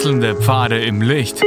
[0.00, 1.42] Wechselnde Pfade im Licht.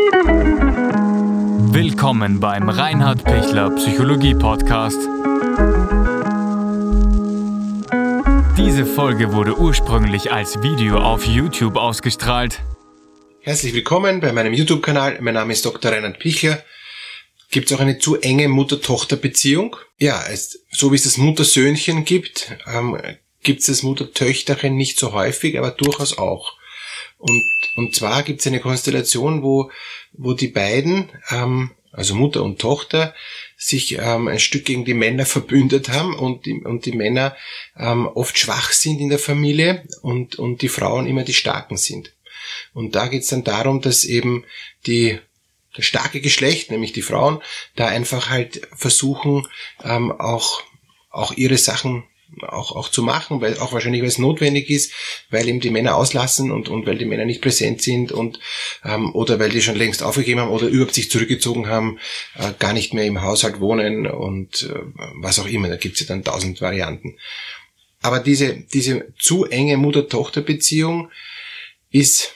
[1.74, 5.00] Willkommen beim Reinhard Pichler Psychologie Podcast.
[8.56, 12.60] Diese Folge wurde ursprünglich als Video auf YouTube ausgestrahlt.
[13.42, 15.18] Herzlich willkommen bei meinem YouTube-Kanal.
[15.22, 15.92] Mein Name ist Dr.
[15.92, 16.64] Reinhard Pichler.
[17.50, 19.78] Gibt es auch eine zu enge Mutter-Tochter-Beziehung?
[19.98, 23.02] Ja, es, so wie es das Mutter-Söhnchen gibt, ähm,
[23.42, 26.54] gibt es das Mutter-Töchterchen nicht so häufig, aber durchaus auch.
[27.24, 27.42] Und,
[27.78, 29.72] und zwar gibt es eine Konstellation, wo,
[30.12, 33.16] wo die beiden, ähm, also Mutter und Tochter,
[33.56, 37.34] sich ähm, ein Stück gegen die Männer verbündet haben und die, und die Männer
[37.78, 42.14] ähm, oft schwach sind in der Familie und, und die Frauen immer die Starken sind.
[42.74, 44.44] Und da geht es dann darum, dass eben
[44.86, 45.18] die
[45.76, 47.42] das starke Geschlecht, nämlich die Frauen,
[47.78, 49.48] da einfach halt versuchen,
[49.82, 50.62] ähm, auch,
[51.10, 52.04] auch ihre Sachen
[52.42, 54.94] auch, auch zu machen, weil auch wahrscheinlich, weil es notwendig ist,
[55.30, 58.40] weil eben die Männer auslassen und, und weil die Männer nicht präsent sind und
[58.84, 62.00] ähm, oder weil die schon längst aufgegeben haben oder überhaupt sich zurückgezogen haben,
[62.36, 64.80] äh, gar nicht mehr im Haushalt wohnen und äh,
[65.16, 65.68] was auch immer.
[65.68, 67.18] Da gibt's ja dann tausend Varianten.
[68.02, 71.10] Aber diese, diese zu enge Mutter-Tochter-Beziehung
[71.90, 72.34] ist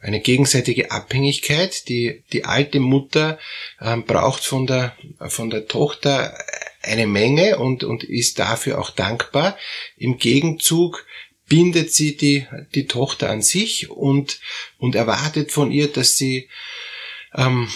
[0.00, 1.88] eine gegenseitige Abhängigkeit.
[1.88, 3.38] Die, die alte Mutter
[3.80, 4.96] ähm, braucht von der,
[5.28, 6.36] von der Tochter
[6.82, 9.58] eine Menge und, und ist dafür auch dankbar.
[9.96, 11.06] Im Gegenzug
[11.46, 14.40] bindet sie die, die Tochter an sich und,
[14.78, 16.48] und erwartet von ihr, dass sie
[17.34, 17.68] ähm,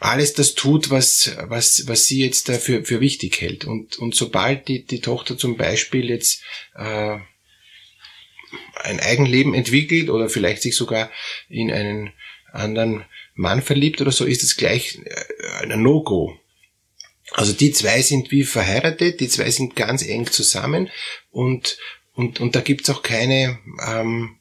[0.00, 3.64] alles das tut, was, was, was sie jetzt dafür für wichtig hält.
[3.64, 6.42] Und, und sobald die, die Tochter zum Beispiel jetzt
[6.74, 7.18] äh,
[8.82, 11.10] ein Eigenleben entwickelt oder vielleicht sich sogar
[11.48, 12.12] in einen
[12.52, 16.38] anderen Mann verliebt oder so, ist es gleich äh, ein No-Go.
[17.30, 20.90] Also die zwei sind wie verheiratet, die zwei sind ganz eng zusammen
[21.30, 21.78] und,
[22.12, 24.38] und, und da gibt's auch keine, ähm,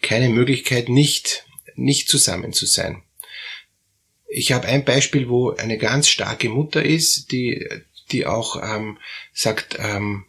[0.00, 3.02] keine Möglichkeit, nicht, nicht zusammen zu sein.
[4.28, 7.68] Ich habe ein Beispiel, wo eine ganz starke Mutter ist, die,
[8.12, 8.98] die auch ähm,
[9.32, 10.24] sagt, ähm,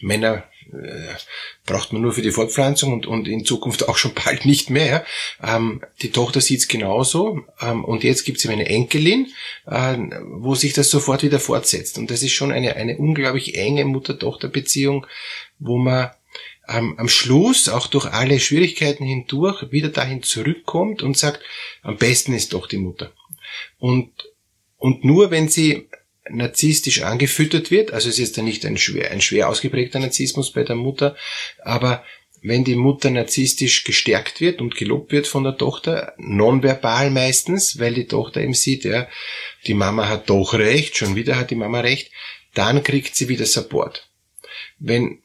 [0.00, 1.14] Männer äh,
[1.66, 5.04] braucht man nur für die Fortpflanzung und, und in Zukunft auch schon bald nicht mehr.
[5.42, 9.32] Ähm, die Tochter sieht's genauso ähm, und jetzt gibt's ihm eine Enkelin,
[9.66, 11.98] äh, wo sich das sofort wieder fortsetzt.
[11.98, 15.06] Und das ist schon eine, eine unglaublich enge Mutter-Tochter-Beziehung,
[15.58, 16.10] wo man
[16.68, 21.40] ähm, am Schluss, auch durch alle Schwierigkeiten hindurch, wieder dahin zurückkommt und sagt,
[21.82, 23.12] am besten ist doch die Mutter.
[23.78, 24.12] Und,
[24.76, 25.88] und nur wenn sie
[26.30, 30.64] narzisstisch angefüttert wird, also es ist jetzt nicht ein schwer, ein schwer ausgeprägter Narzissmus bei
[30.64, 31.16] der Mutter,
[31.62, 32.04] aber
[32.42, 37.94] wenn die Mutter narzisstisch gestärkt wird und gelobt wird von der Tochter, nonverbal meistens, weil
[37.94, 39.08] die Tochter eben sieht, ja,
[39.66, 42.12] die Mama hat doch recht, schon wieder hat die Mama recht,
[42.54, 44.08] dann kriegt sie wieder Support.
[44.78, 45.22] Wenn,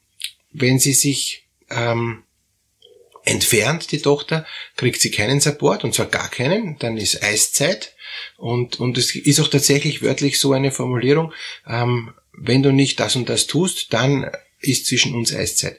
[0.50, 2.24] wenn sie sich ähm,
[3.24, 7.93] entfernt, die Tochter, kriegt sie keinen Support, und zwar gar keinen, dann ist Eiszeit,
[8.36, 11.32] und, und es ist auch tatsächlich wörtlich so eine Formulierung,
[11.66, 14.30] ähm, wenn du nicht das und das tust, dann
[14.60, 15.78] ist zwischen uns Eiszeit.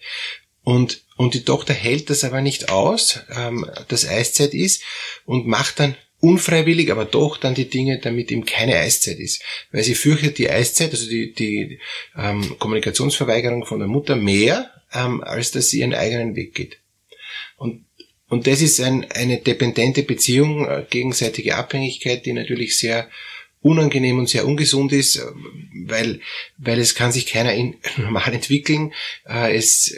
[0.63, 4.81] Und, und die Tochter hält das aber nicht aus, ähm, dass Eiszeit ist
[5.25, 9.43] und macht dann unfreiwillig, aber doch dann die Dinge, damit eben keine Eiszeit ist.
[9.71, 11.79] Weil sie fürchtet die Eiszeit, also die, die
[12.17, 16.79] ähm, Kommunikationsverweigerung von der Mutter mehr, ähm, als dass sie ihren eigenen Weg geht.
[18.27, 23.09] Und das ist ein, eine dependente Beziehung, äh, gegenseitige Abhängigkeit, die natürlich sehr
[23.61, 25.23] unangenehm und sehr ungesund ist, äh,
[25.85, 26.21] weil,
[26.57, 28.93] weil es kann sich keiner in, normal entwickeln.
[29.27, 29.95] Äh, es,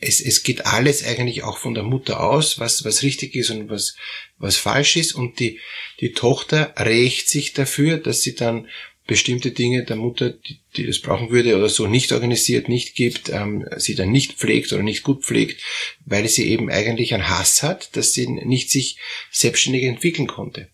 [0.00, 3.70] es, es geht alles eigentlich auch von der Mutter aus, was, was richtig ist und
[3.70, 3.96] was,
[4.38, 5.14] was falsch ist.
[5.14, 5.60] Und die,
[6.00, 8.68] die Tochter rächt sich dafür, dass sie dann
[9.10, 13.28] bestimmte Dinge der Mutter, die, die das brauchen würde oder so nicht organisiert, nicht gibt,
[13.28, 15.64] ähm, sie dann nicht pflegt oder nicht gut pflegt,
[16.06, 18.98] weil sie eben eigentlich einen Hass hat, dass sie nicht sich
[19.32, 20.68] selbstständig entwickeln konnte.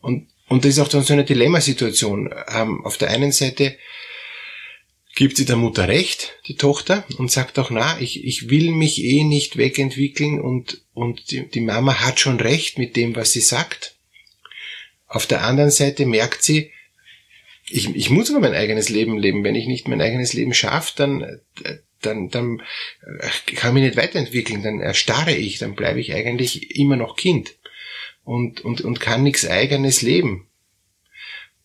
[0.00, 2.32] Und, und das ist auch dann so eine Dilemmasituation.
[2.48, 3.76] Ähm, auf der einen Seite
[5.14, 9.04] gibt sie der Mutter recht, die Tochter, und sagt auch, na, ich, ich will mich
[9.04, 13.42] eh nicht wegentwickeln und, und die, die Mama hat schon recht mit dem, was sie
[13.42, 13.96] sagt.
[15.06, 16.70] Auf der anderen Seite merkt sie,
[17.68, 19.44] ich, ich muss aber mein eigenes Leben leben.
[19.44, 21.40] Wenn ich nicht mein eigenes Leben schaffe, dann,
[22.00, 22.62] dann, dann
[23.56, 27.56] kann ich mich nicht weiterentwickeln, dann erstarre ich, dann bleibe ich eigentlich immer noch Kind
[28.24, 30.48] und, und, und kann nichts eigenes leben.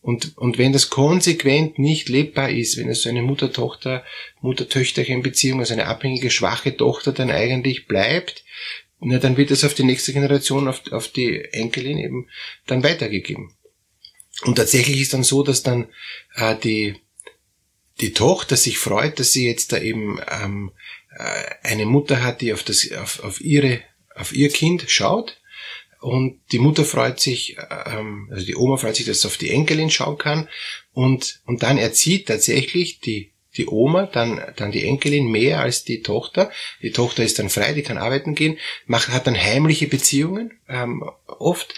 [0.02, 4.06] Und, und wenn das konsequent nicht lebbar ist, wenn es so eine Mutter-Tochter,
[4.42, 8.46] Mutter-Töchterchen-Beziehung, also eine abhängige, schwache Tochter dann eigentlich bleibt,
[9.00, 12.30] na, dann wird es auf die nächste Generation, auf, auf die Enkelin eben
[12.68, 13.52] dann weitergegeben.
[14.44, 15.88] Und tatsächlich ist dann so, dass dann
[16.36, 17.02] äh, die,
[18.02, 20.72] die Tochter sich freut, dass sie jetzt da eben ähm,
[21.18, 23.82] äh, eine Mutter hat, die auf, das, auf, auf, ihre,
[24.16, 25.40] auf ihr Kind schaut.
[26.00, 29.50] Und die Mutter freut sich, ähm, also die Oma freut sich, dass sie auf die
[29.50, 30.48] Enkelin schauen kann.
[30.94, 36.04] Und, und dann erzieht tatsächlich die, die Oma dann, dann die Enkelin mehr als die
[36.04, 36.52] Tochter.
[36.84, 41.04] Die Tochter ist dann frei, die kann arbeiten gehen, macht, hat dann heimliche Beziehungen, ähm,
[41.26, 41.74] oft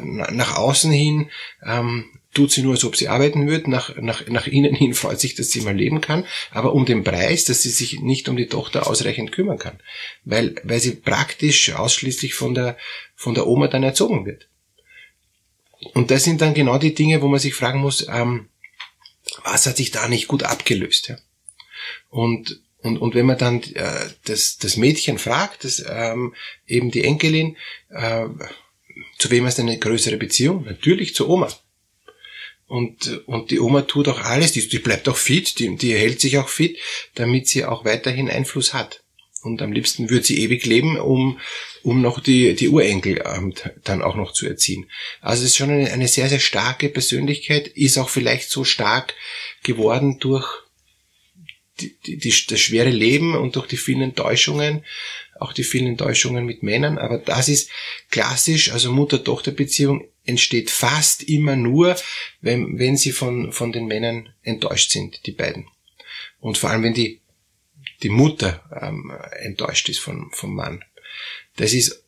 [0.00, 1.30] nach außen hin
[1.64, 5.20] ähm, tut sie nur, als ob sie arbeiten würde, nach, nach, nach innen hin freut
[5.20, 8.36] sich, dass sie mal leben kann, aber um den Preis, dass sie sich nicht um
[8.36, 9.80] die Tochter ausreichend kümmern kann,
[10.24, 12.76] weil, weil sie praktisch ausschließlich von der,
[13.14, 14.48] von der Oma dann erzogen wird.
[15.94, 18.48] Und das sind dann genau die Dinge, wo man sich fragen muss, ähm,
[19.44, 21.08] was hat sich da nicht gut abgelöst?
[21.08, 21.18] Ja?
[22.10, 26.34] Und, und, und wenn man dann äh, das, das Mädchen fragt, das, ähm,
[26.66, 27.56] eben die Enkelin,
[27.90, 28.26] äh,
[29.18, 30.64] zu wem hast du eine größere Beziehung?
[30.64, 31.48] Natürlich zur Oma.
[32.66, 36.20] Und, und die Oma tut auch alles, die, die bleibt auch fit, die, die hält
[36.20, 36.78] sich auch fit,
[37.16, 39.02] damit sie auch weiterhin Einfluss hat.
[39.42, 41.40] Und am liebsten würde sie ewig leben, um,
[41.82, 43.54] um noch die, die Urenkel ähm,
[43.84, 44.88] dann auch noch zu erziehen.
[45.20, 49.14] Also es ist schon eine, eine sehr, sehr starke Persönlichkeit, ist auch vielleicht so stark
[49.62, 50.46] geworden durch
[51.80, 54.84] die, die, die, das schwere Leben und durch die vielen Enttäuschungen,
[55.40, 56.98] auch die vielen Enttäuschungen mit Männern.
[56.98, 57.70] Aber das ist
[58.10, 61.96] klassisch, also Mutter-Tochter-Beziehung entsteht fast immer nur,
[62.40, 65.66] wenn, wenn sie von, von den Männern enttäuscht sind, die beiden.
[66.38, 67.20] Und vor allem, wenn die,
[68.02, 70.84] die Mutter ähm, enttäuscht ist von, vom Mann.
[71.56, 72.04] Das ist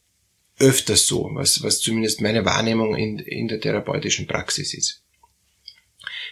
[0.58, 5.02] öfters so, was, was zumindest meine Wahrnehmung in, in der therapeutischen Praxis ist.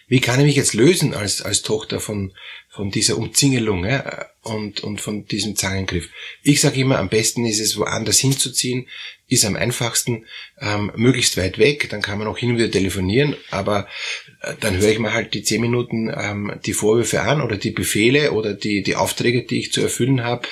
[0.06, 2.34] Wie kann ich mich jetzt lösen als, als Tochter von,
[2.68, 6.08] von dieser Umzingelung ja, und, und von diesem Zangengriff?
[6.42, 8.86] Ich sage immer, am besten ist es, woanders hinzuziehen,
[9.28, 10.26] ist am einfachsten,
[10.60, 13.86] ähm, möglichst weit weg, dann kann man auch hin und wieder telefonieren, aber
[14.42, 17.70] äh, dann höre ich mir halt die zehn Minuten ähm, die Vorwürfe an oder die
[17.70, 20.48] Befehle oder die, die Aufträge, die ich zu erfüllen habe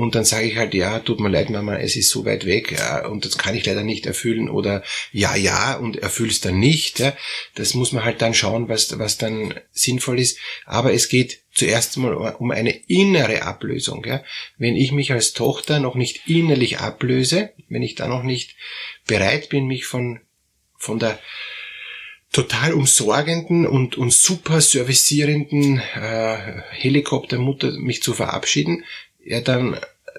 [0.00, 2.72] und dann sage ich halt, ja, tut mir leid, Mama, es ist so weit weg
[2.72, 4.82] ja, und das kann ich leider nicht erfüllen oder
[5.12, 7.00] ja, ja und erfüll's dann nicht.
[7.00, 7.14] Ja.
[7.54, 10.38] Das muss man halt dann schauen, was, was dann sinnvoll ist.
[10.64, 14.02] Aber es geht zuerst mal um eine innere Ablösung.
[14.06, 14.24] Ja.
[14.56, 18.56] Wenn ich mich als Tochter noch nicht innerlich ablöse, wenn ich da noch nicht
[19.06, 20.20] bereit bin, mich von,
[20.78, 21.18] von der
[22.32, 28.84] total umsorgenden und, und super servisierenden äh, Helikoptermutter mich zu verabschieden,
[29.24, 29.76] ja, dann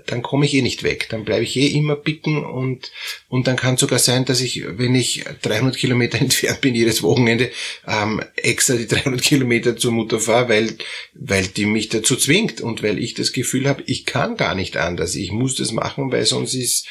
[0.07, 1.07] dann komme ich eh nicht weg.
[1.09, 2.91] Dann bleibe ich eh immer bicken und,
[3.29, 7.51] und dann kann sogar sein, dass ich, wenn ich 300 Kilometer entfernt bin, jedes Wochenende
[7.87, 10.77] ähm, extra die 300 Kilometer zur Mutter fahre, weil,
[11.13, 14.77] weil die mich dazu zwingt und weil ich das Gefühl habe, ich kann gar nicht
[14.77, 15.15] anders.
[15.15, 16.87] Ich muss das machen, weil sonst ist,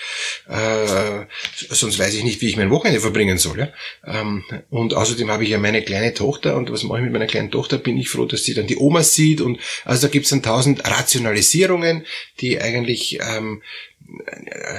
[0.48, 1.26] äh,
[1.70, 3.58] sonst weiß ich nicht, wie ich mein Wochenende verbringen soll.
[3.58, 3.72] Ja?
[4.04, 7.26] Ähm, und außerdem habe ich ja meine kleine Tochter und was mache ich mit meiner
[7.26, 7.78] kleinen Tochter?
[7.78, 10.42] Bin ich froh, dass sie dann die Oma sieht und also da gibt es dann
[10.42, 12.04] tausend Rationalisierungen,
[12.40, 13.62] die eigentlich eigentlich ähm,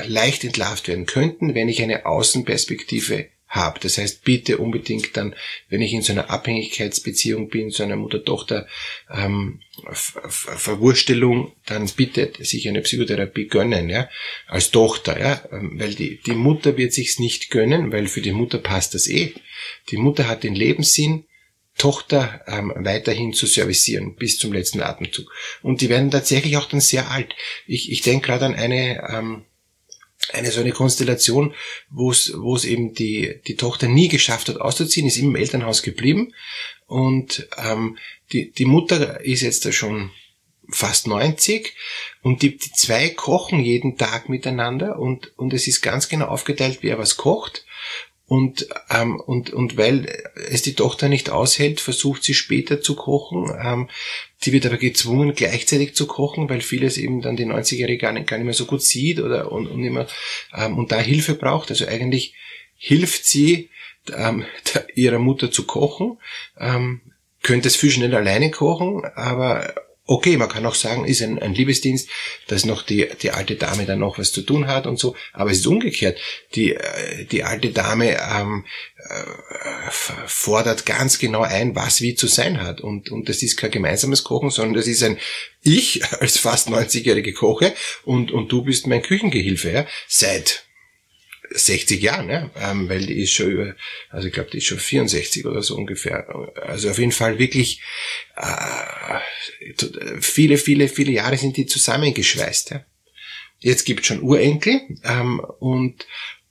[0.06, 3.80] leicht entlarvt werden könnten, wenn ich eine Außenperspektive habe.
[3.82, 5.36] Das heißt, bitte unbedingt dann,
[5.68, 8.66] wenn ich in so einer Abhängigkeitsbeziehung bin, so einer Mutter-Tochter
[9.14, 9.60] ähm,
[11.66, 14.10] dann bitte sich eine Psychotherapie gönnen, ja,
[14.48, 18.32] als Tochter, ja, ähm, weil die, die Mutter wird sich's nicht gönnen, weil für die
[18.32, 19.34] Mutter passt das eh.
[19.90, 21.26] Die Mutter hat den Lebenssinn,
[21.78, 25.32] Tochter ähm, weiterhin zu servicieren bis zum letzten Atemzug.
[25.62, 27.34] Und die werden tatsächlich auch dann sehr alt.
[27.66, 29.46] Ich, ich denke gerade an eine ähm,
[30.34, 31.54] eine so eine Konstellation,
[31.90, 36.34] wo es eben die die Tochter nie geschafft hat auszuziehen, ist im Elternhaus geblieben
[36.86, 37.98] und ähm,
[38.32, 40.12] die die Mutter ist jetzt da schon
[40.70, 41.74] fast 90
[42.22, 46.80] und die, die zwei kochen jeden Tag miteinander und und es ist ganz genau aufgeteilt,
[46.82, 47.66] wer was kocht
[48.32, 50.08] und, ähm, und, und weil
[50.50, 53.52] es die Tochter nicht aushält, versucht sie später zu kochen.
[53.62, 53.90] Ähm,
[54.46, 58.28] die wird aber gezwungen, gleichzeitig zu kochen, weil vieles eben dann die 90-Jährige gar nicht,
[58.28, 60.08] gar nicht mehr so gut sieht oder und, und immer
[60.56, 61.72] ähm, und da Hilfe braucht.
[61.72, 62.34] Also eigentlich
[62.78, 63.70] hilft sie
[64.16, 64.46] ähm,
[64.96, 66.18] ihrer Mutter zu kochen,
[66.58, 67.02] ähm,
[67.44, 69.76] könnte es viel schnell alleine kochen, aber
[70.12, 72.10] Okay, man kann auch sagen, ist ein, ein Liebesdienst,
[72.48, 75.16] dass noch die, die alte Dame dann noch was zu tun hat und so.
[75.32, 76.20] Aber es ist umgekehrt.
[76.54, 78.66] Die, äh, die alte Dame ähm,
[78.98, 79.90] äh,
[80.28, 82.82] fordert ganz genau ein, was wie zu sein hat.
[82.82, 85.18] Und, und das ist kein gemeinsames Kochen, sondern das ist ein
[85.62, 89.72] Ich als fast 90-jährige Koche und, und du bist mein Küchengehilfe.
[89.72, 89.88] Ja?
[90.10, 90.66] Seit
[91.54, 93.76] 60 Jahren, ja, ähm, weil die ist schon über,
[94.10, 96.28] also ich glaube, die ist schon 64 oder so ungefähr.
[96.62, 97.82] Also auf jeden Fall wirklich
[98.36, 99.20] äh,
[100.20, 102.72] viele, viele, viele Jahre sind die zusammengeschweißt.
[102.72, 102.86] Ja.
[103.60, 106.06] Jetzt gibt schon Urenkel ähm, und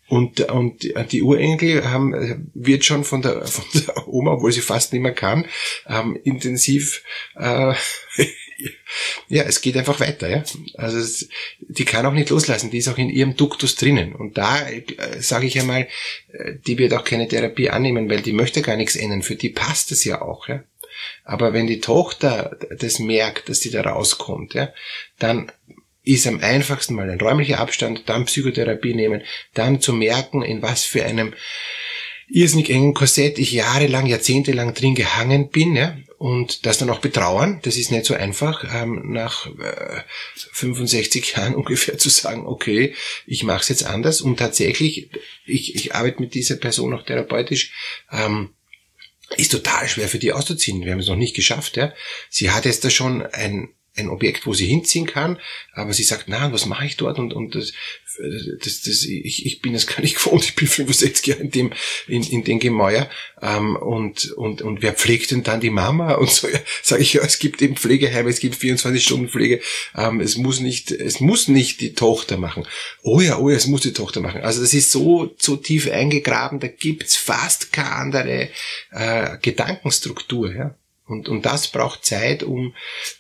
[0.08, 4.92] und, und die Urenkel haben, wird schon von der, von der Oma, obwohl sie fast
[4.92, 5.46] nicht mehr kann,
[5.86, 7.04] ähm, intensiv
[7.36, 7.74] äh,
[9.28, 10.42] ja, es geht einfach weiter, ja.
[10.74, 11.28] Also es,
[11.60, 14.14] die kann auch nicht loslassen, die ist auch in ihrem Duktus drinnen.
[14.14, 14.82] Und da äh,
[15.20, 15.88] sage ich einmal,
[16.32, 19.22] äh, die wird auch keine Therapie annehmen, weil die möchte gar nichts ändern.
[19.22, 20.62] Für die passt es ja auch, ja.
[21.24, 24.72] Aber wenn die Tochter das merkt, dass die da rauskommt, ja,
[25.18, 25.50] dann
[26.02, 29.22] ist am einfachsten mal ein räumlicher Abstand, dann Psychotherapie nehmen,
[29.54, 31.34] dann zu merken, in was für einem
[32.28, 37.60] irrsinnig engen Korsett ich jahrelang, jahrzehntelang drin gehangen bin, ja, und das dann auch betrauern.
[37.62, 40.02] Das ist nicht so einfach, ähm, nach äh,
[40.52, 42.94] 65 Jahren ungefähr zu sagen, okay,
[43.26, 44.20] ich mache es jetzt anders.
[44.20, 45.08] Und tatsächlich,
[45.46, 47.72] ich, ich arbeite mit dieser Person auch therapeutisch.
[48.12, 48.50] Ähm,
[49.38, 50.84] ist total schwer für die auszuziehen.
[50.84, 51.78] Wir haben es noch nicht geschafft.
[51.78, 51.94] Ja.
[52.28, 55.38] Sie hat jetzt da schon ein ein Objekt, wo sie hinziehen kann,
[55.72, 57.18] aber sie sagt, na, was mache ich dort?
[57.18, 57.72] Und, und das,
[58.62, 61.72] das, das, ich, ich bin das gar nicht gewohnt, ich bin 65 Jahre in dem,
[62.06, 63.08] in, in dem Gemäuer.
[63.42, 66.14] Ähm, und, und, und wer pflegt denn dann die Mama?
[66.20, 69.60] Und so ja, sage ich, ja, es gibt eben Pflegeheime, es gibt 24 Stunden Pflege.
[69.96, 72.66] Ähm, es muss nicht, es muss nicht die Tochter machen.
[73.02, 74.42] Oh ja, oh ja, es muss die Tochter machen.
[74.42, 78.48] Also das ist so, so tief eingegraben, da gibt's fast keine andere
[78.90, 80.54] äh, Gedankenstruktur.
[80.54, 80.74] Ja.
[81.10, 82.74] Und, und das braucht Zeit, um,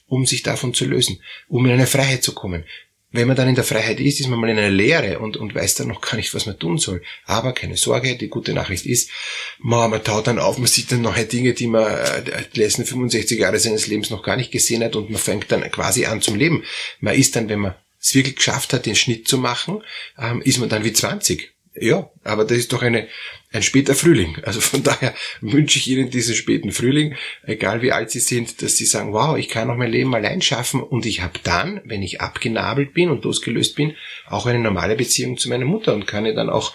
[0.06, 2.64] um sich davon zu lösen, um in eine Freiheit zu kommen.
[3.12, 5.52] Wenn man dann in der Freiheit ist, ist man mal in einer Leere und, und
[5.52, 7.02] weiß dann noch gar nicht, was man tun soll.
[7.24, 9.10] Aber keine Sorge, die gute Nachricht ist,
[9.58, 12.84] man, man taut dann auf, man sieht dann neue Dinge, die man äh, die letzten
[12.84, 16.22] 65 Jahre seines Lebens noch gar nicht gesehen hat und man fängt dann quasi an
[16.22, 16.62] zum Leben.
[17.00, 19.82] Man ist dann, wenn man es wirklich geschafft hat, den Schnitt zu machen,
[20.16, 21.50] ähm, ist man dann wie 20.
[21.74, 23.08] Ja, aber das ist doch eine,
[23.52, 24.36] ein später Frühling.
[24.42, 28.76] Also von daher wünsche ich Ihnen diesen späten Frühling, egal wie alt Sie sind, dass
[28.76, 32.02] Sie sagen, wow, ich kann auch mein Leben allein schaffen und ich habe dann, wenn
[32.02, 36.26] ich abgenabelt bin und losgelöst bin, auch eine normale Beziehung zu meiner Mutter und kann
[36.26, 36.74] ihr dann auch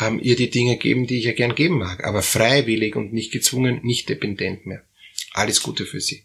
[0.00, 3.32] ähm, ihr die Dinge geben, die ich ja gern geben mag, aber freiwillig und nicht
[3.32, 4.82] gezwungen, nicht dependent mehr.
[5.32, 6.24] Alles Gute für Sie.